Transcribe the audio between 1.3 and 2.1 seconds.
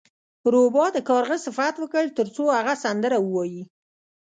صفت وکړ